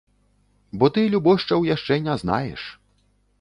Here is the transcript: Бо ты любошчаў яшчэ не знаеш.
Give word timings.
Бо 0.83 0.89
ты 0.95 1.03
любошчаў 1.15 1.67
яшчэ 1.75 1.99
не 2.09 2.17
знаеш. 2.23 2.61